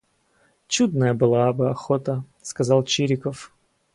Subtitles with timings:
[0.67, 3.51] Чудная была бы охота,— сказал Чириков.